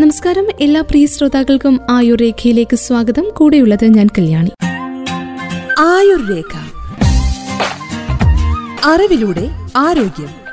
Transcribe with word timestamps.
നമസ്കാരം. 0.00 0.46
എല്ലാ 0.60 0.80
പ്രിയ 0.80 1.06
ശ്രോതാക്കൾക്കും 1.06 1.80
ആയുർ 1.90 2.18
രേഖയിലേക്ക് 2.18 2.76
സ്വാഗതം. 2.76 3.24
കൂടെയുള്ളത് 3.36 3.84
ഞാൻ 3.84 4.06
കല്യാണി. 4.06 4.50
ആയുർരേഖ. 5.78 6.56
അറിവിലൂടെ 8.84 9.50
ആരോഗ്യം. 9.76 10.44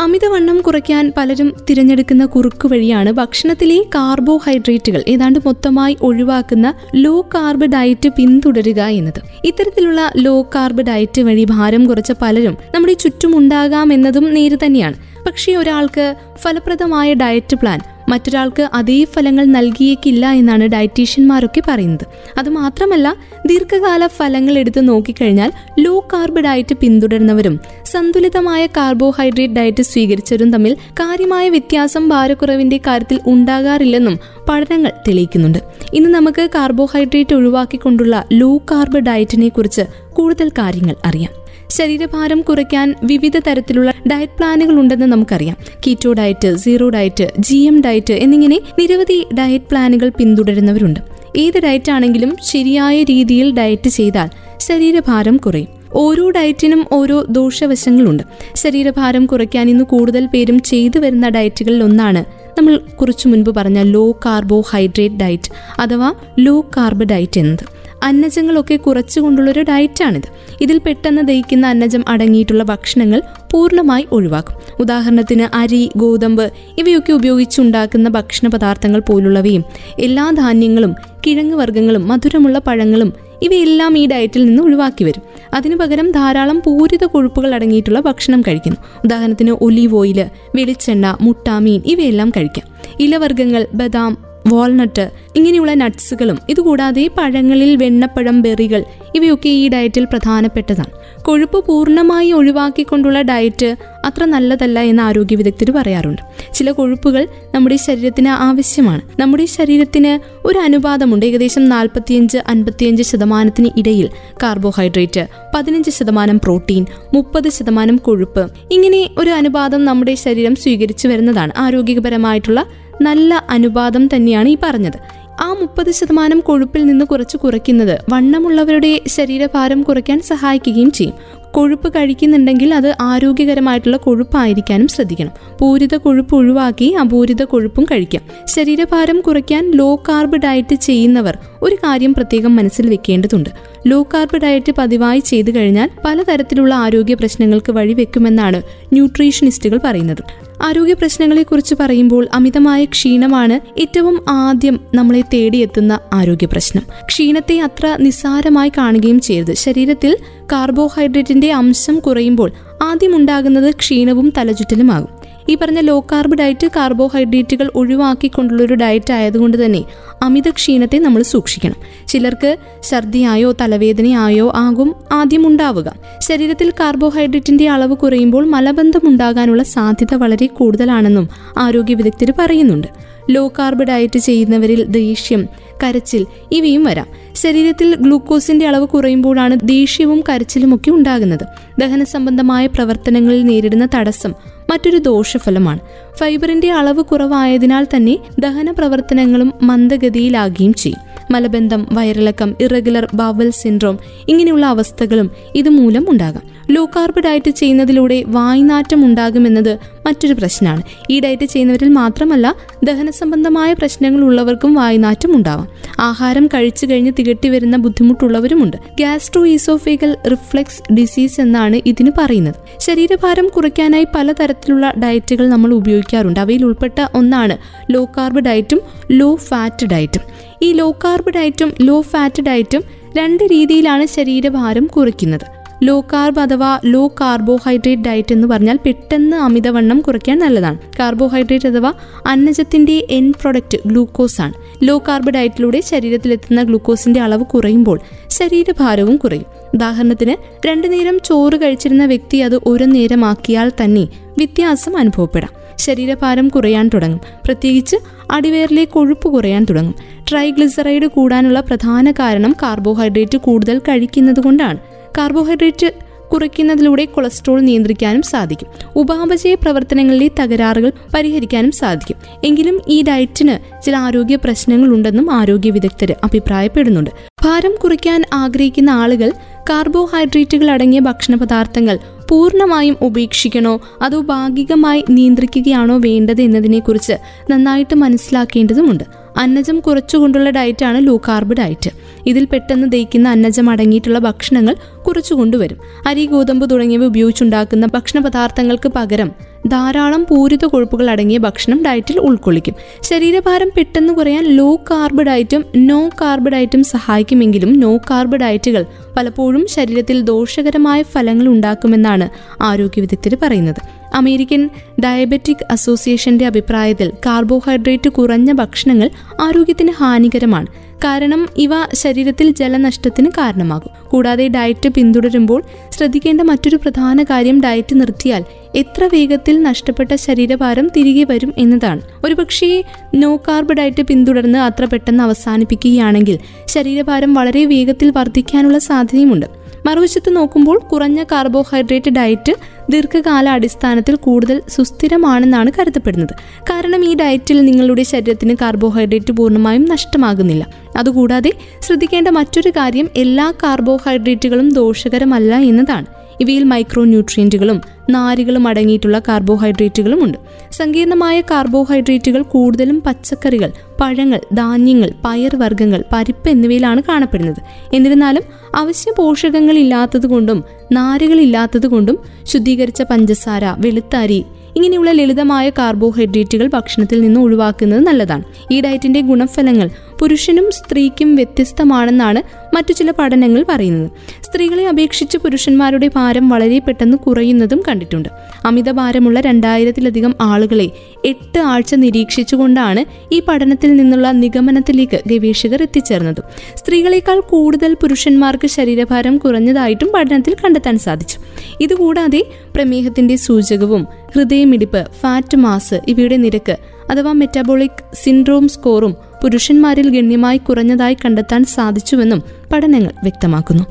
അമിതവണ്ണം 0.00 0.60
കുറയ്ക്കാൻ 0.60 1.12
പലരും 1.16 1.54
തിരഞ്ഞെടുക്കുന്ന 1.70 2.24
കുറുക്കു 2.24 2.68
വഴിയാണ് 2.68 3.12
ഭക്ഷണത്തിലെ 3.12 3.82
കാർബോഹൈഡ്രേറ്റുകൾ 3.94 5.04
ഏതാണ്ട് 5.08 5.38
മൊത്തമായി 5.46 5.96
ഒഴിവാക്കുന്ന 6.02 6.74
ലോ 6.96 7.20
കാർബ് 7.20 7.66
ഡയറ്റ് 7.66 8.08
പിന്തുടരുക 8.08 8.82
എന്നത്. 8.82 9.20
ഇത്തരത്തിലുള്ള 9.44 10.12
ലോ 10.16 10.42
കാർബ് 10.54 10.82
ഡയറ്റ് 10.82 11.22
വഴി 11.22 11.46
ഭാരം 11.50 11.84
കുറച്ച 11.84 12.12
പലരും 12.22 12.56
നമ്മുടെ 12.74 12.92
ചുറ്റുമുണ്ടാകാം 12.92 13.92
എന്നതും 13.92 14.34
നേര് 14.34 14.58
തന്നെയാണ്. 14.66 15.09
പക്ഷേ 15.26 15.56
ഒരാൾക്ക് 15.56 16.14
ഫലപ്രദമായ 16.38 17.14
ഡയറ്റ് 17.14 17.56
പ്ലാൻ 17.56 17.80
മറ്റൊരാൾക്ക് 18.08 18.70
അതേ 18.74 19.04
ഫലങ്ങൾ 19.04 19.44
നൽകിയേക്കില്ല 19.44 20.32
എന്നാണ് 20.32 20.64
ഡയറ്റീഷ്യന്മാരൊക്കെ 20.64 21.62
പറയുന്നത്. 21.68 22.06
അതുമാത്രമല്ല 22.38 23.16
ദീർഘകാല 23.46 24.06
ഫലങ്ങൾ 24.06 24.58
എടുത്ത് 24.58 24.88
നോക്കിക്കഴിഞ്ഞാൽ 24.88 25.52
ലോ 25.78 26.08
കാർബ് 26.12 26.40
ഡയറ്റ് 26.40 26.74
പിന്തുടരുന്നവരും 26.74 27.60
സന്തുലിതമായ 27.84 28.66
കാർബോഹൈഡ്രേറ്റ് 28.66 29.54
ഡയറ്റ് 29.54 29.82
സ്വീകരിച്ചവരും 29.82 30.52
തമ്മിൽ 30.52 30.74
കാര്യമായ 30.74 31.48
വ്യത്യാസം 31.48 32.08
ഭാരക്കുറവിന്റെ 32.08 32.80
കാര്യത്തിൽ 32.86 33.20
ഉണ്ടാകാറില്ലെന്നും 33.26 34.18
പഠനങ്ങൾ 34.48 34.92
തെളിയിക്കുന്നുണ്ട്. 35.08 35.58
ഇന്ന് 35.94 36.08
നമുക്ക് 36.08 36.48
കാർബോഹൈഡ്രേറ്റ് 36.54 37.34
ഒഴിവാക്കിക്കൊണ്ടുള്ള 37.34 38.24
ലോ 38.32 38.56
കാർബ് 38.56 38.98
ഡയറ്റിനെ 38.98 39.48
കുറിച്ച് 39.48 39.82
കൂടുതൽ 40.12 40.48
കാര്യങ്ങൾ 40.48 40.94
അറിയാം. 41.04 41.39
ശരീരഭാരം 41.70 42.40
കുറയ്ക്കാൻ 42.40 42.94
വിവിധ 43.04 43.38
തരത്തിലുള്ള 43.38 43.92
ഡയറ്റ് 44.06 44.32
പ്ലാനുകൾ 44.32 44.80
ഉണ്ടെന്ന് 44.80 45.06
നമുക്കറിയാം. 45.06 45.56
Keto 45.86 46.12
diet 46.12 46.56
zero 46.56 46.88
diet 46.88 47.32
G 47.38 47.56
M 47.56 47.80
diet 47.80 48.14
എന്നിങ്ങനെ 48.14 48.60
നിരവധി 48.78 49.26
ഡയറ്റ് 49.38 49.64
പ്ലാനുകൾ 49.70 50.08
പിന്തുടരുന്നവരുണ്ട്. 50.08 51.00
ഏത് 51.36 51.58
ഡയറ്റ് 51.58 51.90
ആണെങ്കിലും 51.90 52.36
ശരിയായ 52.44 53.02
രീതിയിൽ 53.02 53.50
ഡയറ്റ് 53.50 53.88
ചെയ്താൽ 53.88 54.28
ശരീരഭാരം 54.56 55.36
കുറയും. 55.36 55.68
ഓരോ 55.92 56.30
ഡയറ്റിനും 56.30 56.86
ഓരോ 56.92 57.26
ദോഷവശങ്ങളുണ്ട്. 57.28 58.22
ശരീരഭാരം 58.56 59.26
കുറയ്ക്കാൻ 59.26 59.70
ഇന്ന് 59.70 59.84
കൂടുതൽ 59.84 60.26
പേരും 60.26 60.60
ചെയ്തു 60.60 60.98
വരുന്ന 60.98 61.28
ഡയറ്റുകളിൽ 61.28 61.82
ഒന്നാണ് 61.82 62.24
നമ്മൾ 62.58 62.76
കുറച്ചു 62.76 63.28
മുൻപ് 63.28 63.50
പറഞ്ഞ 63.56 63.82
ലോ 63.82 64.10
കാർബോഹൈഡ്രേറ്റ് 64.10 65.14
ഡയറ്റ് 65.14 65.80
അഥവാ 65.80 66.14
ലോ 66.38 66.60
കാർബ് 66.76 67.04
ഡയറ്റ് 67.04 67.40
എന്നത്. 67.40 67.79
അന്നജങ്ങളൊക്കെ 68.02 68.76
കുറച്ചുകൊണ്ടുള്ളൊരു 68.76 69.60
ഡയറ്റാണിത്. 69.60 70.28
ഇതിൽ 70.60 70.78
പെട്ടെന്ന് 70.78 71.22
ദഹിക്കുന്ന 71.22 71.66
അന്നജം 71.66 72.04
അടങ്ങിയിട്ടുള്ള 72.08 72.62
ഭക്ഷണങ്ങൾ 72.62 73.22
പൂർണമായി 73.52 74.06
ഒഴിവാക്കും. 74.12 74.56
ഉദാഹരണത്തിന് 74.80 75.56
അരി 75.56 75.90
ഗോതമ്പ് 75.96 76.52
ഇവയൊക്കെ 76.78 77.12
ഉപയോഗിച്ചുണ്ടാക്കുന്ന 77.12 78.08
ഭക്ഷണ 78.08 78.48
പദാർത്ഥങ്ങൾ 78.48 79.02
പോലുള്ളവയും 79.08 79.64
എല്ലാ 79.98 80.30
ധാന്യങ്ങളും 80.30 80.94
കിഴങ്ങ് 81.26 81.54
വർഗങ്ങളും 81.54 82.08
മധുരമുള്ള 82.08 82.58
പഴങ്ങളും 82.58 83.12
ഇവയെല്ലാം 83.42 83.98
ഈ 83.98 84.06
ഡയറ്റിൽ 84.06 84.46
നിന്ന് 84.46 84.62
ഒഴിവാക്കി 84.62 85.04
വരും. 85.04 85.22
അതിനു 85.54 85.76
പകരം 85.76 86.10
ധാരാളം 86.10 86.62
പൂരിത 86.66 87.04
കൊഴുപ്പുകൾ 87.04 87.54
അടങ്ങിയിട്ടുള്ള 87.54 88.00
ഭക്ഷണം 88.00 88.40
കഴിക്കുന്നു. 88.40 88.78
ഉദാഹരണത്തിന് 89.04 89.50
ഒലീവ് 89.50 89.94
ഓയിൽ 89.94 90.26
വെളിച്ചെണ്ണ 90.54 91.16
മുട്ടാമീൻ 91.20 91.82
ഇവയെല്ലാം 91.86 92.30
കഴിക്കാം. 92.30 92.96
ഇലവർഗങ്ങൾ 93.00 93.66
ബദാം 93.74 94.29
വാൾനട്ട് 94.46 95.10
ഇങ്ങനെയുള്ള 95.36 95.74
നട്ട്സുകളും 95.74 96.38
ഇതുകൂടാതെ 96.48 97.10
പഴങ്ങളിൽ 97.18 97.76
വെണ്ണപ്പഴം 97.76 98.42
ബെറികൾ 98.42 98.84
ഇവയൊക്കെ 99.14 99.48
ഈ 99.48 99.68
ഡയറ്റിൽ 99.68 100.04
പ്രധാനപ്പെട്ടതാണ്. 100.04 100.90
കൊഴുപ്പ് 101.22 101.64
പൂർണമായി 101.64 102.32
ഒഴിവാക്കിക്കൊണ്ടുള്ള 102.32 103.20
ഡയറ്റ് 103.20 103.76
അത്ര 104.04 104.24
നല്ലതല്ല 104.24 104.80
എന്ന് 104.80 105.02
ആരോഗ്യ 105.02 105.36
വിദഗ്ധർ 105.36 105.70
പറയാറുണ്ട്. 105.70 106.22
ചില 106.54 106.70
കൊഴുപ്പുകൾ 106.70 107.28
നമ്മുടെ 107.54 107.76
ശരീരത്തിന് 107.76 108.28
ആവശ്യമാണ്. 108.28 109.00
നമ്മുടെ 109.20 109.44
ശരീരത്തിന് 109.44 110.46
ഒരു 110.46 110.58
അനുപാതമുണ്ട്. 110.58 111.26
ഏകദേശം 111.26 111.68
നാൽപ്പത്തിയഞ്ച് 111.68 112.38
അൻപത്തിയഞ്ച് 112.48 113.02
ശതമാനത്തിന് 113.02 113.70
ഇടയിൽ 113.76 114.10
കാർബോഹൈഡ്രേറ്റ് 114.42 115.28
പതിനഞ്ച് 115.54 115.90
ശതമാനം 115.90 116.38
പ്രോട്ടീൻ 116.38 116.86
മുപ്പത് 117.14 117.48
ശതമാനം 117.48 117.96
കൊഴുപ്പ്. 117.96 118.50
ഇങ്ങനെ 118.70 119.10
ഒരു 119.18 119.30
അനുപാതം 119.30 119.84
നമ്മുടെ 119.84 120.14
ശരീരം 120.14 120.54
സ്വീകരിച്ചു 120.54 121.08
വരുന്നതാണ് 121.08 121.52
ആരോഗ്യപരമായിട്ടുള്ള 121.58 122.66
നല്ല 123.00 123.46
അനുപാതം 123.50 124.06
തന്നെയാണ് 124.06 124.48
ഈ 124.48 124.56
പറഞ്ഞത്. 124.62 124.98
ആ 125.40 125.52
മുപ്പത് 125.60 125.90
ശതമാനം 125.90 126.40
കൊഴുപ്പിൽ 126.40 126.86
നിന്ന് 126.86 127.04
കുറച്ച് 127.04 127.36
കുറയ്ക്കുന്നത് 127.36 128.00
വണ്ണമുള്ളവരുടെ 128.12 129.00
ശരീരഭാരം 129.06 129.82
കുറയ്ക്കാൻ 129.82 130.20
സഹായിക്കുകയും 130.20 130.90
ചെയ്യും. 130.90 131.14
കൊഴുപ്പ് 131.50 131.88
കഴിക്കുന്നുണ്ടെങ്കിൽ 131.88 132.74
അത് 132.74 132.96
ആരോഗ്യകരമായിട്ടുള്ള 133.00 133.96
കൊഴുപ്പായിരിക്കാനും 133.96 134.88
ശ്രദ്ധിക്കണം. 134.88 135.30
പൂരിത 135.58 135.96
കൊഴുപ്പ് 135.96 136.36
ഒഴിവാക്കി 136.36 136.92
അപൂരിത 136.92 137.42
കൊഴുപ്പും 137.42 137.84
കഴിക്കാം. 137.84 138.22
ശരീരഭാരം 138.46 139.20
കുറയ്ക്കാൻ 139.20 139.70
ലോ 139.70 139.96
കാർബ് 139.96 140.36
ഡയറ്റ് 140.36 140.74
ചെയ്യുന്നവർ 140.74 141.38
ഒരു 141.62 141.74
കാര്യം 141.74 142.14
പ്രത്യേകം 142.14 142.56
മനസ്സിൽ 142.56 142.90
വെക്കേണ്ടതുണ്ട്. 142.90 143.50
ലോ 143.86 144.02
കാർബ് 144.02 144.36
ഡയറ്റ് 144.36 144.72
പതിവായി 144.78 145.18
ചെയ്തു 145.18 145.50
കഴിഞ്ഞാൽ 145.50 145.90
പലതരത്തിലുള്ള 146.04 146.74
ആരോഗ്യ 146.74 147.14
പ്രശ്നങ്ങൾക്ക് 147.14 147.72
വഴിവെക്കുമെന്നാണ് 147.72 148.62
ന്യൂട്രീഷനിസ്റ്റുകൾ 148.92 149.80
പറയുന്നത്. 149.84 150.22
ആരോഗ്യ 150.62 150.92
പ്രശ്നങ്ങളെക്കുറിച്ച് 150.92 151.74
പറയുമ്പോൾ 151.80 152.28
അമിതമായ 152.34 152.84
ക്ഷീണമാണ് 152.84 153.80
ഏറ്റവും 153.80 154.24
ആദ്യം 154.28 154.80
നമ്മളെ 154.94 155.20
തേടിയെത്തുന്ന 155.20 155.98
ആരോഗ്യ 156.12 156.46
പ്രശ്നം. 156.46 156.82
ക്ഷീണത്തെ 157.06 157.60
അത്ര 157.60 157.96
നിസ്സാരമായി 158.00 158.72
കാണുകയും 158.78 159.20
ചെയ്യരുത്. 159.20 159.54
ശരീരത്തിൽ 159.54 160.16
കാർബോഹൈഡ്രേറ്റിന്റെ 160.52 161.52
അംശം 161.52 161.98
കുറയുമ്പോൾ 161.98 162.52
ആദ്യം 162.82 163.16
ഉണ്ടാകുന്നത് 163.16 163.74
ക്ഷീണവും 163.74 164.32
തലചുറ്റലുമാകും. 164.38 165.19
ഈ 165.48 165.54
പറഞ്ഞ 165.54 165.80
ലോ 165.80 166.00
കാർബ് 166.00 166.36
ഡയറ്റ് 166.36 166.66
കാർബോഹൈഡ്രേറ്റുകൾ 166.76 167.70
ഒഴിവാക്കിക്കൊണ്ടുള്ളൊരു 167.74 168.74
ഡയറ്റ് 168.74 169.12
ആയതുകൊണ്ട് 169.12 169.64
തന്നെ 169.64 169.84
അമിത 170.22 170.50
ക്ഷീണത്തെ 170.50 170.98
നമ്മൾ 170.98 171.22
സൂക്ഷിക്കണം. 171.22 172.06
ചിലർക്ക് 172.08 172.56
ഛർദിയായോ 172.90 173.52
തലവേദനയായോ 173.52 174.52
ആകും 174.54 174.94
ആദ്യം 175.12 175.46
ഉണ്ടാവുക. 175.46 175.94
ശരീരത്തിൽ 176.18 176.70
കാർബോഹൈഡ്രേറ്റിന്റെ 176.70 177.68
അളവ് 177.68 177.96
കുറയുമ്പോൾ 177.96 178.46
മലബന്ധം 178.46 179.00
ഉണ്ടാകാനുള്ള 179.04 179.62
സാധ്യത 179.62 180.14
വളരെ 180.14 180.46
കൂടുതലാണെന്നും 180.46 181.28
ആരോഗ്യ 181.58 181.94
വിദഗ്ധർ 181.94 182.34
പറയുന്നുണ്ട്. 182.38 182.88
ലോ 183.30 183.48
കാർബ് 183.48 183.84
ഡയറ്റ് 183.84 184.18
ചെയ്യുന്നവരിൽ 184.18 184.84
ദേഷ്യം 184.84 185.48
കരച്ചിൽ 185.82 186.26
ഇവയും 186.52 186.84
വരാം. 186.84 187.06
ശരീരത്തിൽ 187.34 187.94
ഗ്ലൂക്കോസിന്റെ 187.94 188.66
അളവ് 188.66 188.86
കുറയുമ്പോഴാണ് 188.86 189.56
ദേഷ്യവും 189.64 190.22
കരച്ചിലുമൊക്കെ 190.28 190.90
ഉണ്ടാകുന്നത്. 190.90 191.46
ദഹന 191.80 192.04
സംബന്ധമായ 192.04 192.66
പ്രവർത്തനങ്ങളിൽ 192.66 193.44
നേരിടുന്ന 193.44 193.88
തടസ്സം 193.94 194.34
മറ്റൊരു 194.70 194.98
ദോഷഫലമാണ്. 194.98 195.80
ഫൈബറിന്റെ 196.18 196.72
അളവ് 196.72 197.02
കുറവായതിനാൽ 197.02 197.86
തന്നെ 197.96 198.18
ദഹന 198.38 198.70
പ്രവർത്തനങ്ങളും 198.70 199.52
മന്ദഗതിയിലാകുകയും 199.62 200.74
ചെയ്യും. 200.74 201.09
മലബന്ധം 201.30 201.86
വയറിളക്കം 201.92 202.56
ഇറഗുലർ 202.60 203.08
ബവൽ 203.14 203.50
സിൻഡ്രോം 203.50 203.98
ഇങ്ങനെയുള്ള 204.28 204.66
അവസ്ഥകളും 204.66 205.30
ഇതുമൂലം 205.54 206.06
ഉണ്ടാകാം. 206.10 206.42
ലോ 206.70 206.84
കാർബ് 206.84 207.20
ഡയറ്റ് 207.20 207.50
ചെയ്യുന്നതിലൂടെ 207.50 208.24
വായ്നാറ്റം 208.26 209.04
ഉണ്ടാകുമെന്നത് 209.04 209.78
മറ്റൊരു 210.06 210.34
പ്രശ്നമാണ്. 210.34 210.82
ഈ 211.10 211.20
ഡയറ്റ് 211.20 211.46
ചെയ്യുന്നവരിൽ 211.46 211.88
മാത്രമല്ല 211.88 212.54
ദഹന 212.84 213.10
സംബന്ധമായ 213.10 213.72
പ്രശ്നങ്ങൾ 213.72 214.24
ഉള്ളവർക്കും 214.24 214.74
വായ്നാറ്റം 214.74 215.36
ഉണ്ടാവാം. 215.36 215.68
ആഹാരം 216.00 216.46
കഴിച്ചു 216.46 216.86
കഴിഞ്ഞ് 216.86 217.12
തികട്ടി 217.18 217.48
വരുന്ന 217.48 217.76
ബുദ്ധിമുട്ടുള്ളവരുമുണ്ട്. 217.76 218.76
ഗ്യാസ്ട്രോ 218.76 219.46
ഈസോഫേഗൽ 219.46 220.16
റിഫ്ലെക്സ് 220.30 220.92
ഡിസീസ് 220.92 221.40
എന്നാണ് 221.40 221.80
ഇതിന് 221.86 222.10
പറയുന്നത്. 222.18 222.54
ശരീരഭാരം 222.78 223.48
കുറയ്ക്കാനായി 223.48 224.06
പലതരത്തിലുള്ള 224.14 224.94
ഡയറ്റുകൾ 224.98 225.48
നമ്മൾ 225.48 225.74
ഉപയോഗിക്കാറുണ്ട്. 225.74 226.40
അവയിൽ 226.40 226.64
ഉൾപ്പെട്ട 226.64 227.06
ഒന്നാണ് 227.14 227.58
ലോ 227.90 228.04
കാർബ് 228.04 228.40
ഡയറ്റും 228.40 228.80
ലോ 229.10 229.34
ഫാറ്റ് 229.34 229.86
ഡയറ്റും. 229.86 230.49
ഈ 230.62 230.72
ലോ 230.72 230.90
കാർബ് 230.90 231.30
ഡയറ്റും 231.30 231.72
ലോ 231.80 232.00
ഫാറ്റ് 232.00 232.42
ഡയറ്റും 232.42 232.82
രണ്ട് 233.16 233.44
രീതിയിലാണ് 233.44 234.06
ശരീരഭാരം 234.06 234.84
കുറയ്ക്കുന്നത് 234.84 235.60
ലോ 235.82 236.00
കാർബ് 236.00 236.40
അഥവാ 236.40 236.80
ലോ 236.86 237.08
കാർബോഹൈഡ്രേറ്റ് 237.20 238.02
ഡയറ്റ് 238.02 238.32
എന്ന് 238.32 238.48
പറഞ്ഞാൽ 238.48 238.78
പെട്ടെന്ന് 238.86 239.36
അമിതവണ്ണം 239.36 240.00
കുറയ്ക്കാൻ 240.00 240.38
നല്ലതാണ്. 240.38 240.78
കാർബോഹൈഡ്രേറ്റ് 240.98 241.68
അഥവാ 241.68 241.92
അന്നജത്തിന്റെ 242.26 243.06
എൻ 243.10 243.32
പ്രൊഡക്റ്റ് 243.32 243.78
ഗ്ലൂക്കോസ് 243.86 244.40
ആണ്. 244.40 244.52
ലോ 244.82 245.02
കാർബ് 245.08 245.30
ഡയറ്റിലൂടെ 245.30 245.80
ശരീരത്തിലെത്തുന്ന 245.80 246.62
ഗ്ലൂക്കോസിന്റെ 246.62 247.20
അളവ് 247.20 247.44
കുറയുമ്പോൾ 247.44 248.00
ശരീരഭാരവും 248.28 249.16
കുറയും. 249.16 249.44
ഉദാഹരണത്തിന് 249.74 250.66
രണ്ടു 250.66 250.88
നേരം 250.88 251.20
ചോറ് 251.24 251.62
കഴിച്ചിരുന്ന 251.62 252.04
വ്യക്തി 252.04 252.36
അത് 252.36 252.60
ഒരു 252.66 252.84
നേരമാക്കിയാൽ 252.84 253.72
തന്നെ 253.84 254.08
വ്യത്യാസം 254.38 254.98
അനുഭവപ്പെടാം. 254.98 255.50
ശരീരഭാരം 255.78 256.48
കുറയാൻ 256.48 256.90
തുടങ്ങും. 256.94 257.20
പ്രത്യേകിച്ച് 257.44 257.96
അടിവേറിലെ 258.30 258.84
കൊഴുപ്പ് 258.84 259.28
കുറയാൻ 259.28 259.64
തുടങ്ങും. 259.64 259.94
ട്രൈഗ്ലിസറൈഡ് 260.30 261.06
കൂടാനുള്ള 261.06 261.60
പ്രധാന 261.60 262.10
കാരണം 262.10 262.54
കാർബോഹൈഡ്രേറ്റ് 262.62 263.38
കൂടുതൽ 263.38 263.78
കഴിക്കുന്നത് 263.78 264.40
കൊണ്ടാണ് 264.40 264.78
കാർബോഹൈഡ്രേറ്റ് 265.18 265.92
കുറയ്ക്കുന്നതിലൂടെ 266.32 267.04
കൊളസ്ട്രോൾ 267.04 267.60
നിയന്ത്രിക്കാനും 267.60 268.22
സാധിക്കും. 268.22 268.68
ഉപാപചയ 268.96 269.54
പ്രവർത്തനങ്ങളിലെ 269.54 270.30
തകരാറുകൾ 270.40 270.92
പരിഹരിക്കാനും 271.14 271.70
സാധിക്കും. 271.70 272.16
എങ്കിലും 272.44 272.80
ഈ 272.88 273.02
ഡയറ്റിന് 273.02 273.82
ചില 273.82 273.96
ആരോഗ്യ 273.96 274.36
പ്രശ്നങ്ങൾ 274.36 274.88
ഉണ്ടെന്നും 274.88 275.32
ആരോഗ്യ 275.32 275.70
വിദഗ്ധർ 275.70 276.16
അഭിപ്രായപ്പെടുന്നുണ്ട്. 276.24 277.10
ഭാരം 277.44 277.74
കുറയ്ക്കാൻ 277.84 278.24
ആഗ്രഹിക്കുന്ന 278.32 278.90
ആളുകൾ 278.90 279.32
കാർബോഹൈഡ്രേറ്റുകൾ 279.70 280.70
അടങ്ങിയ 280.70 281.00
ഭക്ഷണ 281.00 281.34
പദാർത്ഥങ്ങൾ 281.34 281.98
പൂർണമായും 282.30 282.96
ഉപേക്ഷിക്കണോ? 283.02 283.72
അതോ 284.02 284.20
ഭാഗികമായി 284.28 285.04
നിയന്ത്രിക്കുകയാണോ 285.10 285.96
വേണ്ടത് 285.98 286.42
എന്നതിനെക്കുറിച്ച് 286.42 287.16
നന്നായിട്ട് 287.50 287.94
മനസ്സിലാക്കേണ്ടതുണ്ട് 287.94 289.04
അന്നജം 289.36 289.80
കുറച്ചുകൊണ്ടുള്ള 289.80 290.50
ഡയറ്റാണ് 290.50 290.98
ലോ 291.06 291.16
കാർബ് 291.28 291.54
ഡയറ്റ് 291.54 291.90
ഇതിൽ 292.26 292.44
പെട്ടെന്ന് 292.44 292.86
ദഹിക്കുന്ന 292.92 293.28
അന്നജം 293.28 293.70
അടങ്ങിയിട്ടുള്ള 293.70 294.18
ഭക്ഷണങ്ങൾ 294.18 294.74
കുറച്ചു 295.06 295.34
കൊണ്ടുവരും 295.34 295.78
അരി 296.06 296.24
ഗോതമ്പ് 296.26 296.70
തുടങ്ങിയവ 296.70 297.04
ഉപയോഗിച്ചുണ്ടാക്കുന്ന 297.04 297.86
ഭക്ഷണ 297.94 298.18
പദാർത്ഥങ്ങൾക്ക് 298.20 298.88
പകരം 298.88 299.30
ധാരാളം 299.66 300.26
പൂരിത 300.30 300.64
കൊഴുപ്പുകൾ 300.64 301.10
അടങ്ങിയ 301.10 301.38
ഭക്ഷണം 301.38 301.84
ഡയറ്റിൽ 301.84 302.18
ഉൾക്കൊള്ളിക്കും. 302.18 302.74
ശരീരഭാരം 303.02 303.70
പെട്ടെന്ന് 303.76 304.12
കുറയാൻ 304.12 304.44
ലോ 304.44 304.76
കാർബ് 304.76 305.22
ഡയറ്റും 305.22 305.64
നോ 305.76 306.10
കാർബ് 306.20 306.50
ഡയറ്റും 306.50 306.84
സഹായിക്കുമെങ്കിലും 306.84 307.80
നോ 307.80 307.96
കാർബ് 307.96 308.36
ഡയറ്റുകൾ 308.36 308.84
പലപ്പോഴും 309.16 309.66
ശരീരത്തിൽ 309.66 310.20
ദോഷകരമായ 310.20 311.02
ഫലങ്ങൾ 311.02 311.48
ഉണ്ടാക്കുമെന്നാണ് 311.48 312.28
ആരോഗ്യ 312.62 313.00
വിദഗ്ധർ 313.00 313.38
പറയുന്നത്. 313.42 314.00
അമേരിക്കൻ 314.14 314.68
ഡയബറ്റിക് 315.04 315.66
അസോസിയേഷന്റെ 315.70 316.46
അഭിപ്രായത്തിൽ 316.46 317.12
കാർബോഹൈഡ്രേറ്റ് 317.26 318.10
കുറഞ്ഞ 318.10 318.52
ഭക്ഷണങ്ങൾ 318.52 319.10
ആരോഗ്യത്തിന് 319.40 319.90
ഹാനികരമാണ്. 319.90 320.66
കാരണം 321.04 321.48
ഇവ 321.56 321.70
ശരീരത്തിൽ 321.94 322.50
ജലനഷ്ടത്തിന് 322.50 323.30
കാരണമാകും. 323.38 324.08
കൂടാതെ 324.08 324.48
ഡയറ്റ് 324.48 324.88
പിന്തുടരുമ്പോൾ 324.88 325.62
ശ്രദ്ധിക്കേണ്ട 325.90 326.40
മറ്റൊരു 326.40 326.76
പ്രധാന 326.76 327.22
കാര്യം 327.22 327.60
ഡയറ്റ് 327.60 328.00
നിർത്തിയാൽ 328.00 328.44
എത്ര 328.76 329.04
വേഗത്തിൽ 329.04 329.62
നഷ്ടപ്പെട്ട 329.62 330.14
ശരീരഭാരം 330.14 330.90
തിരികെ 330.96 331.24
വരും 331.24 331.54
എന്നതാണ്. 331.58 332.00
ഒരുപക്ഷേ 332.24 332.84
നോ 333.14 333.36
കാർബ് 333.36 333.72
ഡയറ്റ് 333.72 334.02
പിന്തുടർന്ന് 334.02 334.58
അത്ര 334.58 334.84
പെട്ടെന്ന് 334.84 335.24
അവസാനിപ്പിക്കുകയാണെങ്കിൽ 335.24 336.38
ശരീരഭാരം 336.66 337.34
വളരെ 337.34 337.64
വേഗത്തിൽ 337.64 338.12
വർദ്ധിക്കാനുള്ള 338.16 338.78
സാധ്യതയുമുണ്ട്. 338.78 339.59
മറുവശത്ത് 339.86 340.36
നോക്കുമ്പോൾ 340.36 340.78
കുറഞ്ഞ 340.78 341.22
കാർബോഹൈഡ്രേറ്റ് 341.22 342.10
ഡയറ്റ് 342.10 342.52
ദീർഘകാല 342.90 343.48
അടിസ്ഥാനത്തിൽ 343.48 344.14
കൂടുതൽ 344.14 344.62
സുസ്ഥിരമാണെന്നാണ് 344.68 345.70
കരുതപ്പെടുന്നത്. 345.78 346.34
കാരണം 346.62 347.04
ഈ 347.04 347.14
ഡയറ്റിൽ 347.14 347.64
നിങ്ങളുടെ 347.64 348.02
ശരീരത്തിന് 348.02 348.56
കാർബോഹൈഡ്രേറ്റ് 348.60 349.32
പൂർണമായും 349.32 349.84
നഷ്ടമാകുന്നില്ല. 349.84 350.66
അതുകൂടാതെ 350.96 351.52
ശ്രദ്ധിക്കേണ്ട 351.82 352.28
മറ്റൊരു 352.28 352.70
കാര്യം 352.70 353.08
എല്ലാ 353.16 353.52
കാർബോഹൈഡ്രേറ്റുകളും 353.62 354.72
ദോഷകരമല്ല 354.72 355.56
എന്നതാണ്. 355.56 356.19
ഇവയിൽ 356.40 356.64
മൈക്രോ 356.64 357.04
ന്യൂട്രിയന്റുകളും 357.04 357.80
നാരുകളും 358.10 358.68
അടങ്ങിയിട്ടുള്ള 358.68 359.18
കാർബോഹൈഡ്രേറ്റുകളും 359.18 360.24
ഉണ്ട്. 360.24 360.38
സങ്കീർണമായ 360.72 361.40
കാർബോഹൈഡ്രേറ്റുകൾ 361.40 362.42
കൂടുതലും 362.42 363.02
പച്ചക്കറികൾ 363.06 363.72
പഴങ്ങൾ 364.00 364.40
ധാന്യങ്ങൾ 364.52 365.10
പയർവർഗങ്ങൾ 365.24 366.04
പരിപ്പ് 366.12 366.48
എന്നിവയിലാണ് 366.48 367.02
കാണപ്പെടുന്നത്. 367.08 367.60
എന്നിരുന്നാലും 367.92 368.42
അവശ്യ 368.74 369.12
പോഷകങ്ങൾ 369.16 369.78
ഇല്ലാത്തതുകൊണ്ടും 369.78 370.64
നാരുകൾ 370.92 371.40
ഇല്ലാത്തതുകൊണ്ടും 371.40 372.18
ശുദ്ധീകരിച്ച 372.44 373.02
പഞ്ചസാര 373.02 373.64
വെളുത്തരി 373.78 374.44
ഇങ്ങനെയുള്ള 374.76 375.10
ലളിതമായ 375.10 375.70
കാർബോഹൈഡ്രേറ്റുകൾ 375.70 376.66
ഭക്ഷണത്തിൽ 376.66 377.20
നിന്ന് 377.20 377.40
ഒഴിവാക്കുന്നത് 377.40 378.06
നല്ലതാണ്. 378.06 378.44
ഈ 378.70 378.80
ഡയറ്റിന്റെ 378.80 379.20
ഗുണഫലങ്ങൾ 379.20 379.90
പുരുഷനും 380.20 380.70
സ്ത്രീക്കും 380.70 381.36
വ്യത്യസ്തമാണെന്നാണ് 381.36 382.42
മറ്റു 382.76 382.92
ചില 382.92 383.10
പഠനങ്ങൾ 383.10 383.64
പറയുന്നത്. 383.68 384.10
സ്ത്രീകളെ 384.42 384.88
അപേക്ഷിച്ച് 384.88 385.38
പുരുഷന്മാരുടെ 385.38 386.10
ഭാരം 386.16 386.48
വളരെ 386.48 386.78
പെട്ടെന്ന് 386.78 387.16
കുറയുന്നതും 387.16 387.82
കണ്ടിട്ടുണ്ട്. 387.88 388.28
അമിത 388.64 388.90
ഭാരമുള്ള 388.90 389.40
രണ്ടായിരത്തിലധികം 389.40 390.34
ആളുകളെ 390.40 390.90
എട്ട് 391.24 391.58
ആഴ്ച 391.58 391.94
നിരീക്ഷിച്ചുകൊണ്ടാണ് 391.94 393.04
ഈ 393.34 393.42
പഠനത്തിൽ 393.48 393.96
നിന്നുള്ള 393.96 394.30
നിഗമനത്തിലേക്ക് 394.30 395.20
ഗവേഷകർ 395.26 395.82
എത്തിച്ചേർന്നത്. 395.82 396.42
സ്ത്രീകളെക്കാൾ 396.76 397.40
കൂടുതൽ 397.40 397.94
പുരുഷന്മാർക്ക് 397.94 398.66
ശരീരഭാരം 398.66 399.38
കുറഞ്ഞതായിട്ടും 399.38 400.10
പഠനത്തിൽ 400.14 400.56
കണ്ടെത്താൻ 400.64 400.98
സാധിച്ചു. 400.98 401.38
ഇതുകൂടാതെ 401.80 402.44
പ്രമേഹത്തിന്റെ 402.74 403.36
സൂചകവും 403.36 404.06
ഹൃദയമിടിപ്പ് 404.34 405.06
ഫാറ്റ് 405.20 405.56
മാസ് 405.56 406.00
ഇവയുടെ 406.08 406.36
നിരക്ക് 406.36 406.76
അഥവാ 407.10 407.32
മെറ്റാബോളിക് 407.32 408.14
സിൻഡ്രോം 408.14 408.68
സ്കോറും 408.68 409.16
പുരുഷന്മാരിൽ 409.42 410.08
ഗണ്യമായി 410.08 410.58
കുറഞ്ഞതായി 410.58 411.16
കണ്ടെത്താൻ 411.24 411.64
സാധിച്ചുവെന്നും 411.64 412.42
പഠനങ്ങൾ 412.72 413.12
വ്യക്തമാക്കുന്നു. 413.22 413.84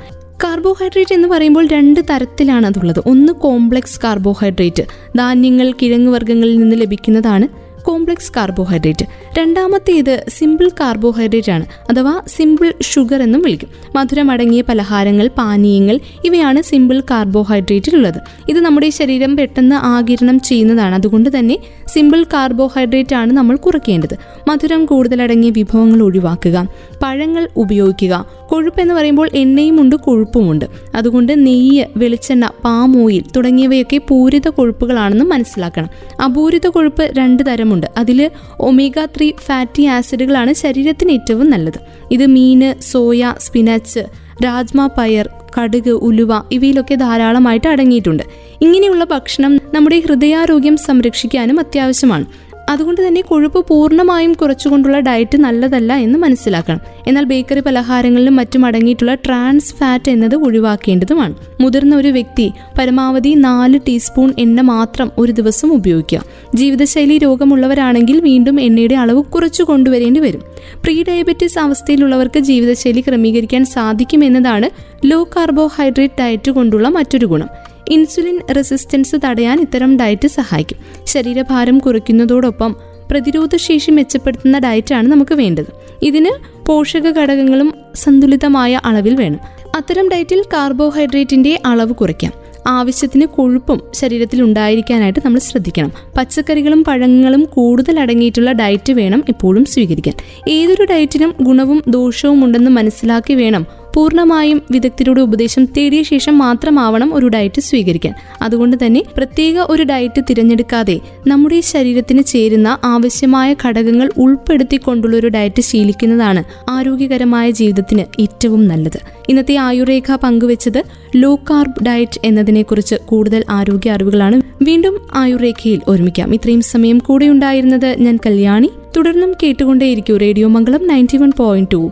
കാർബോഹൈഡ്രേറ്റ് 0.43 1.13
എന്ന് 1.13 1.27
പറയുമ്പോൾ 1.27 1.67
രണ്ട് 1.67 1.99
തരത്തിലാണ് 2.09 2.65
അതുള്ളത്. 2.65 2.99
ഒന്ന് 3.05 3.33
കോംപ്ലക്സ് 3.33 3.99
കാർബോഹൈഡ്രേറ്റ് 4.03 4.83
ധാന്യങ്ങൾ 5.17 5.73
കിഴങ്ങ് 5.81 6.13
വർഗങ്ങളിൽ 6.13 6.59
നിന്ന് 6.59 6.75
ലഭിക്കുന്നതാണ് 6.81 7.68
കോംപ്ലക്സ് 7.85 8.31
കാർബോഹൈഡ്രേറ്റ്. 8.37 9.05
രണ്ടാമത്തേത് 9.39 10.25
സിമ്പിൾ 10.29 10.69
കാർബോഹൈഡ്രേറ്റ് 10.79 11.51
ആണ് 11.51 11.65
അഥവാ 11.89 12.21
സിമ്പിൾ 12.27 12.73
ഷുഗർ 12.81 13.23
എന്നും 13.23 13.41
വിളിക്കും. 13.41 13.69
മധുരമടങ്ങിയ 13.95 14.61
പലഹാരങ്ങൾ 14.61 15.29
പാനീയങ്ങൾ 15.37 15.99
ഇവയാണ് 16.25 16.61
സിമ്പിൾ 16.61 17.01
കാർബോഹൈഡ്രേറ്റിലുള്ളത്. 17.11 18.19
ഇത് 18.49 18.59
നമ്മുടെ 18.59 18.89
ശരീരം 18.89 19.37
പെട്ടെന്ന് 19.37 19.75
ആകിരണം 19.75 20.39
ചെയ്യുന്നതാണ്. 20.39 20.95
അതുകൊണ്ട് 20.95 21.39
തന്നെ 21.39 21.57
സിമ്പിൾ 21.87 22.23
കാർബോഹൈഡ്രേറ്റ് 22.23 23.15
ആണ് 23.15 23.33
നമ്മൾ 23.33 23.55
കുറയ്ക്കേണ്ടത്. 23.55 24.17
മധുരം 24.47 24.85
കൂടുതലടങ്ങിയ 24.85 25.49
വിഭവങ്ങൾ 25.49 26.03
ഒഴിവാക്കുക 26.03 26.67
പഴങ്ങൾ 27.03 27.49
ഉപയോഗിക്കുക. 27.57 28.25
കൊഴുപ്പ് 28.47 28.81
എന്ന് 28.81 28.93
പറയുമ്പോൾ 28.93 29.29
എണ്ണയും 29.35 29.59
എണ്ണയുമുണ്ട് 29.59 29.95
കൊഴുപ്പുമുണ്ട് 29.95 30.65
അതുകൊണ്ട് 30.95 31.45
നെയ്യ് 31.45 31.85
വെളിച്ചെണ്ണ 31.97 32.51
പാമോയിൽ 32.63 33.23
തുടങ്ങിയവയൊക്കെ 33.35 33.97
പൂരിത 33.97 34.47
കൊഴുപ്പുകളാണെന്ന് 34.47 35.25
മനസ്സിലാക്കണം. 35.25 35.89
അപൂരിത 36.23 36.67
കൊഴുപ്പ് 36.67 37.11
രണ്ട് 37.17 37.43
തരമുണ്ട് 37.69 37.87
അതിൽ 37.97 38.19
ഒമേഗ 38.59 39.05
ത്രീ 39.05 39.27
ഫാറ്റി 39.45 39.83
ആസിഡുകളാണ് 39.95 40.51
ശരീരത്തിന് 40.53 41.11
ഏറ്റവും 41.11 41.47
നല്ലത്. 41.53 41.79
ഇത് 42.11 42.25
മീൻ 42.35 42.61
സോയ 42.91 43.33
സ്പിനച്ച് 43.45 44.03
രാജ്മ 44.45 44.81
പയർ 44.97 45.25
കടുക് 45.55 45.93
ഉലുവ 46.07 46.31
ഇവയിലൊക്കെ 46.51 46.95
ധാരാളമായിട്ട് 46.95 47.67
അടങ്ങിയിട്ടുണ്ട്. 47.67 48.23
ഇങ്ങനെയുള്ള 48.61 49.03
ഭക്ഷണം 49.03 49.53
നമ്മുടെ 49.73 49.97
ഹൃദയാരോഗ്യം 49.99 50.77
സംരക്ഷിക്കാനും 50.87 51.57
അത്യാവശ്യമാണ്. 51.59 52.25
അതുകൊണ്ട് 52.69 53.07
തന്നെ 53.07 53.21
കൊഴുപ്പ് 53.21 53.65
പൂർണമായും 53.67 54.33
കുറച്ചുകൊണ്ടുള്ള 54.33 54.99
ഡയറ്റ് 54.99 55.37
നല്ലതല്ല 55.37 55.93
എന്ന് 55.93 56.19
മനസ്സിലാക്കണം. 56.19 56.79
എന്നാൽ 57.07 57.23
ബേക്കറി 57.23 57.59
പലഹാരങ്ങളിലും 57.59 58.35
മറ്റും 58.35 58.65
അടങ്ങിയിട്ടുള്ള 58.65 59.15
ട്രാൻസ് 59.15 59.75
ഫാറ്റ് 59.75 60.11
എന്നത് 60.11 60.35
ഒഴിവാക്കേണ്ടതുമാണ്. 60.35 61.35
മുതിർന്ന 61.61 61.95
ഒരു 61.95 62.07
വ്യക്തി 62.07 62.51
പരമാവധി 62.77 63.29
നാല് 63.29 63.79
ടീസ്പൂൺ 63.87 64.33
എണ്ണ 64.39 64.61
മാത്രം 64.61 65.11
ഒരു 65.17 65.31
ദിവസം 65.31 65.73
ഉപയോഗിക്കുക. 65.73 66.23
ജീവിതശൈലി 66.55 67.17
രോഗമുള്ളവരാണെങ്കിൽ 67.17 68.21
വീണ്ടും 68.21 68.61
എണ്ണയുടെ 68.61 68.95
അളവ് 68.95 69.23
കുറച്ചു 69.23 69.63
കൊണ്ടുവരേണ്ടി 69.63 70.19
വരും. 70.19 70.41
പ്രീ 70.83 71.03
ഡയബറ്റിസ് 71.03 71.59
അവസ്ഥയിലുള്ളവർക്ക് 71.59 72.39
ജീവിതശൈലി 72.39 73.01
ക്രമീകരിക്കാൻ 73.01 73.65
സാധിക്കുമെന്നതാണ് 73.65 74.69
ലോ 75.05 75.23
കാർബോഹൈഡ്രേറ്റ് 75.23 76.13
ഡയറ്റ് 76.19 76.51
കൊണ്ടുള്ള 76.51 76.87
മറ്റൊരു 76.87 77.25
ഗുണം. 77.25 77.68
ഇൻസുലിൻ 77.89 78.39
റെസിസ്റ്റൻസ് 78.55 79.15
തടയാൻ 79.25 79.61
ഇത്തരം 79.61 79.97
ഡയറ്റ് 79.97 80.27
സഹായിക്കും. 80.27 80.77
ശരീരഭാരം 81.03 81.79
കുറയ്ക്കുന്നതോടൊപ്പം 81.79 82.75
പ്രതിരോധശേഷി 83.11 83.91
മെച്ചപ്പെടുത്തുന്ന 83.91 84.59
ഡയറ്റാണ് 84.59 85.07
നമുക്ക് 85.07 85.35
വേണ്ടത്. 85.35 85.65
ഇതിന് 86.01 86.29
പോഷക 86.65 87.19
ഘടകങ്ങളും 87.19 87.73
സന്തുലിതമായ 87.95 88.81
അളവിൽ 88.85 89.15
വേണം. 89.15 89.39
അത്തരം 89.77 90.09
ഡയറ്റിൽ 90.09 90.43
കാർബോഹൈഡ്രേറ്റിന്റെ 90.53 91.59
അളവ് 91.65 91.93
കുറയ്ക്കാം. 91.93 92.33
ആവശ്യത്തിന് 92.67 93.25
കൊഴുപ്പും 93.25 93.81
ശരീരത്തിൽ 93.93 94.43
ഉണ്ടായിരിക്കാനായിട്ട് 94.43 95.19
നമ്മൾ 95.25 95.39
ശ്രദ്ധിക്കണം. 95.39 95.91
പച്ചക്കറികളും 96.17 96.83
പഴങ്ങളും 96.83 97.43
കൂടുതൽ 97.43 97.99
അടങ്ങിയിട്ടുള്ള 97.99 98.51
ഡയറ്റ് 98.51 98.93
വേണം 98.93 99.23
എപ്പോഴും 99.29 99.65
സ്വീകരിക്കാൻ. 99.65 100.13
ഏതൊരു 100.49 100.83
ഡയറ്റിനും 100.83 101.33
ഗുണവും 101.41 101.83
ദോഷവും 101.87 102.45
ഉണ്ടെന്ന് 102.45 102.71
മനസ്സിലാക്കി 102.71 103.33
വേണം 103.33 103.78
പൂർണമായും 103.95 104.61
വിദഗ്ധരുടെ 104.71 105.21
ഉപദേശം 105.21 105.65
തേടിയ 105.65 106.03
ശേഷം 106.03 106.37
മാത്രമാവണം 106.37 107.15
ഒരു 107.15 107.27
ഡയറ്റ് 107.27 107.61
സ്വീകരിക്കാൻ. 107.61 108.13
അതുകൊണ്ട് 108.41 108.85
തന്നെ 108.85 109.03
പ്രത്യേക 109.17 109.59
ഒരു 109.59 109.83
ഡയറ്റ് 109.83 110.21
തിരഞ്ഞെടുക്കാതെ 110.29 110.99
നമ്മുടെ 111.27 111.61
ശരീരത്തിന് 111.61 112.23
ചേരുന്ന 112.23 112.77
ആവശ്യമായ 112.83 113.55
ഘടകങ്ങൾ 113.65 114.11
ഉൾപ്പെടുത്തിക്കൊണ്ടുള്ള 114.17 115.15
ഒരു 115.15 115.27
ഡയറ്റ് 115.27 115.61
ശീലിക്കുന്നതാണ് 115.61 116.43
ആരോഗ്യകരമായ 116.69 117.51
ജീവിതത്തിന് 117.51 118.21
ഏറ്റവും 118.21 118.67
നല്ലത്. 118.67 118.99
ഇന്നത്തെ 119.29 119.55
ആയുർരേഖ 119.55 120.15
പങ്കുവച്ചത് 120.15 120.83
ലോ 121.15 121.35
കാർബ് 121.35 121.85
ഡയറ്റ് 121.85 122.19
എന്നതിനെക്കുറിച്ച് 122.23 122.95
കൂടുതൽ 123.05 123.43
ആരോഗ്യ 123.49 123.91
അറിവുകളാണ് 123.91 124.41
വീണ്ടും 124.61 124.99
ആയുർരേഖയിൽ 125.13 125.81
ഒരുമിക്കാം. 125.87 126.33
ഇത്രയും 126.33 126.61
സമയം 126.61 126.97
കൂടെ 126.97 127.25
ഉണ്ടായിരുന്നത് 127.25 127.95
ഞാൻ 127.99 128.19
കല്യാണി. 128.25 128.69
തുടർന്നും 128.97 129.33
കേട്ടുകൊണ്ടേയിരിക്കും. 129.43 130.17
Radio 130.17 130.47
Mangalam 130.47 130.87
ninety 130.87 131.17
one 131.17 131.31
point 131.37 131.71
two 131.73 131.91